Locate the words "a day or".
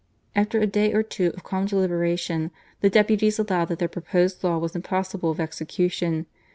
0.59-1.03